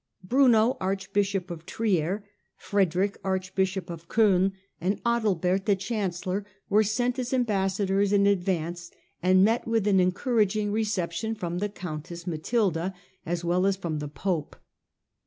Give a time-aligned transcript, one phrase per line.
[0.23, 2.23] Bruno, archbishop of 'lYier;
[2.57, 5.75] Frederick, archbishop of 05ln; and Adalbert, Henry V.
[5.75, 8.91] *^® chancelloF, Were sent as ambassadors in Ttei?iiSy^ advance,
[9.21, 12.95] and met with an encouraging re ^"® ception from the countess Matilda
[13.27, 14.55] as well as fh)m the pope.